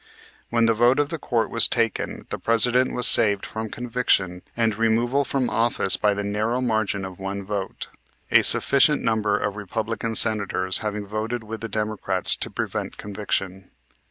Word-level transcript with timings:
When 0.49 0.65
the 0.65 0.73
vote 0.73 0.97
of 0.97 1.09
the 1.09 1.19
court 1.19 1.51
was 1.51 1.67
taken 1.67 2.25
the 2.31 2.39
President 2.39 2.91
was 2.95 3.07
saved 3.07 3.45
from 3.45 3.69
conviction 3.69 4.41
and 4.57 4.73
from 4.73 4.81
removal 4.81 5.23
from 5.23 5.47
office 5.47 5.95
by 5.95 6.15
the 6.15 6.23
narrow 6.23 6.59
margin 6.59 7.05
of 7.05 7.19
one 7.19 7.43
vote, 7.43 7.87
a 8.31 8.41
sufficient 8.41 9.03
number 9.03 9.37
of 9.37 9.55
Republican 9.57 10.15
Senators 10.15 10.79
having 10.79 11.05
voted 11.05 11.43
with 11.43 11.61
the 11.61 11.69
Democrats 11.69 12.35
to 12.37 12.49
prevent 12.49 12.97
conviction. 12.97 13.69